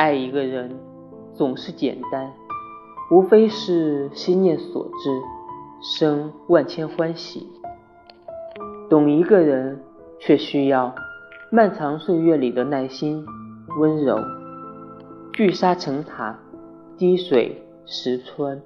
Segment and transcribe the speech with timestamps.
[0.00, 0.74] 爱一个人
[1.34, 2.32] 总是简单
[3.10, 5.20] 无非是心念所至
[5.82, 7.46] 生万千欢喜。
[8.88, 9.78] 懂一个人
[10.18, 10.94] 却需要
[11.52, 13.22] 漫长岁月里的耐心
[13.78, 14.18] 温柔
[15.34, 16.38] 聚沙成塔
[16.96, 18.58] 滴水石穿。